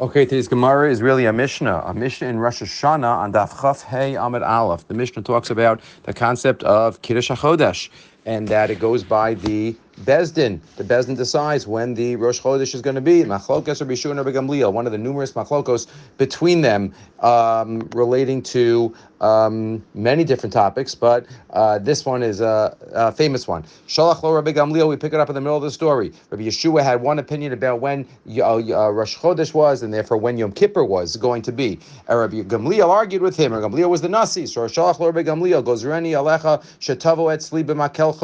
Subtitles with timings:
[0.00, 3.82] Okay, today's Gemara is really a Mishnah, a Mishnah in Rosh Hashanah on Daf Chaf
[3.82, 4.88] Hey Amid Aleph.
[4.88, 7.90] The Mishnah talks about the concept of Kiddush HaChodesh
[8.30, 9.74] and that it goes by the
[10.04, 10.60] Bezdin.
[10.76, 13.24] The Bezdin decides when the Rosh Chodesh is going to be.
[13.24, 18.94] Machlokos or Bishur or Gamliel, one of the numerous machlokos between them um, relating to
[19.20, 23.62] um, many different topics, but uh, this one is a, a, famous one.
[23.86, 26.12] Shalach lo Rabbi Gamliel, we pick it up in the middle of the story.
[26.30, 28.06] Rabbi Yeshua had one opinion about when
[28.38, 31.78] uh, uh, Rosh Chodesh was, and therefore when Yom Kippur was going to be.
[32.08, 34.46] And Rabbi Gamliel argued with him, Rabbi Gamliel was the Nasi.
[34.46, 38.19] So Shalach lo Rabbi Gamliel goes, Reni alecha shetavo et sli b'makelcha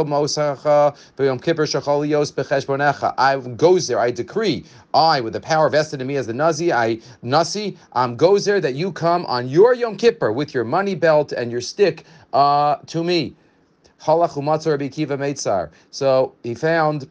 [3.19, 4.65] I goes there, I decree,
[4.95, 8.61] I, with the power vested in me as the Nasi, I, Nasi, um, goes there
[8.61, 12.77] that you come on your Yom Kippur with your money belt and your stick uh,
[12.87, 13.35] to me.
[15.91, 17.09] So he found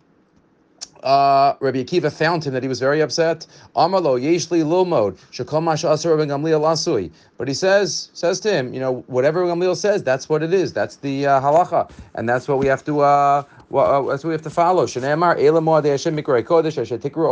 [1.06, 3.46] uh, Rabbi Akiva found him that he was very upset.
[3.76, 7.12] Amalo yeshli lilmod lasui.
[7.38, 10.74] But he says says to him, you know, whatever Gamliel says, that's what it is.
[10.74, 13.02] That's the uh, halacha, and that's what we have to.
[13.02, 14.86] Uh, well, uh, that's what we have to follow.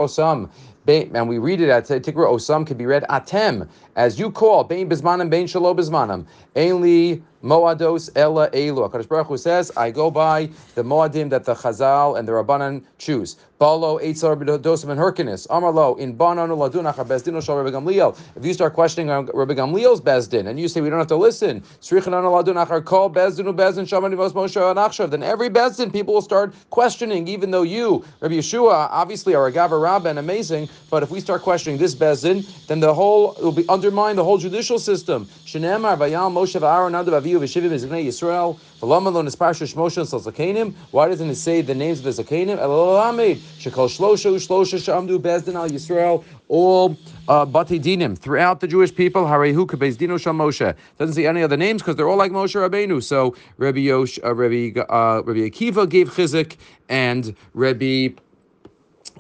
[0.04, 0.50] Osam.
[0.86, 4.90] And we read it at Tikra Osam could be read Atem as you call Bein
[4.90, 6.26] Bismanam Bein Shalo Bismanam.
[6.56, 8.90] Ainli Moados Ella Elu.
[8.90, 12.84] Hakadosh Baruch Hu says, I go by the Moadim that the Chazal and the Rabbanan
[12.98, 13.36] choose.
[13.60, 15.48] Balo Eitzar Dosa ben Hyrcanus.
[15.48, 18.18] Amarlo in Banan Ladunach Bezdin Shal Rabbi Gamliel.
[18.36, 21.62] If you start questioning Rabbi Gamliel's Bezdin and you say we don't have to listen,
[21.82, 26.54] Srichanan Ladunach call Bezdin Bezdin Shamani Vos Moshe Anachshav, then every Bezdin people will start
[26.70, 31.20] questioning, even though you, Rabbi Yeshua, obviously are a Gava Rabban, amazing, but if we
[31.20, 35.28] start questioning this Bezdin, then the whole will be undermine the whole judicial system.
[35.54, 40.74] Shenemar Vayal Moshe V'Aaron Nadav Yisrael Shmoshe.
[40.92, 42.58] Why doesn't it say the names of the Zakanim?
[42.58, 49.26] Elalamed Shekol Shlosha Shlosha Shamdu Bezdin Al Yisrael all uh, Dinim throughout the Jewish people.
[49.26, 52.56] Harehu Kabez Dino Shal Moshe doesn't see any other names because they're all like Moshe
[52.56, 53.04] Rabbeinu.
[53.04, 56.58] So Rabbi Yosh, uh, Rabbi uh, Rabbi Akiva gave Chizuk
[56.90, 58.10] and Rabbi.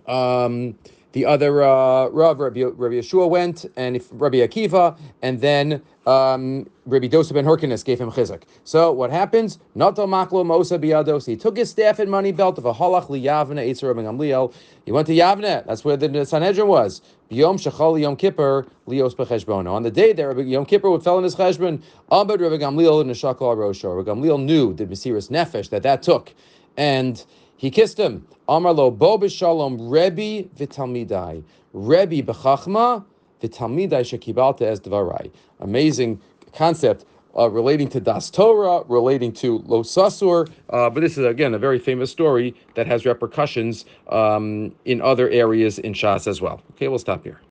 [0.07, 0.75] Um,
[1.13, 6.67] the other uh, Rav, Rabbi, Rabbi Yeshua went, and if, Rabbi Akiva, and then um,
[6.85, 8.43] Rabbi Dosa ben Hyrcanus gave him chizuk.
[8.63, 9.59] So what happens?
[9.75, 11.25] Natal maklo mosa biados.
[11.25, 14.53] He took his staff and money belt of a halach liyavne etzer Rabbi Gamliel.
[14.85, 15.65] He went to Yavne.
[15.65, 17.01] That's where the Sanhedrin was.
[17.29, 19.71] Yom shachal Yom Kippur lios becheshbono.
[19.71, 21.81] On the day that Rabbi Yom Kippur would fell in his cheshbon,
[22.11, 23.95] Abed Rabbi Gamliel neshakal rosho.
[23.95, 26.33] Rabbi Gamliel knew the Mesiris Nefesh that that took,
[26.75, 27.23] and
[27.63, 28.27] he kissed him.
[28.49, 31.41] Amar lo bo b'shalom Rebbe v'talmidai.
[31.71, 33.05] Rebbe b'chachma
[33.41, 35.31] v'talmidai shekibalta es dvarai.
[35.61, 36.19] Amazing
[36.53, 37.05] concept
[37.37, 40.51] uh, relating to Das Torah, relating to Lo Sasur.
[40.71, 45.29] Uh, but this is, again, a very famous story that has repercussions um, in other
[45.29, 46.61] areas in Shas as well.
[46.71, 47.39] Okay, we'll stop here.